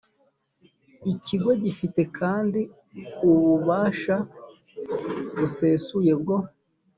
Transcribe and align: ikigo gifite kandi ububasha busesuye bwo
ikigo 1.13 1.51
gifite 1.63 2.01
kandi 2.17 2.61
ububasha 3.29 4.15
busesuye 5.37 6.13
bwo 6.21 6.37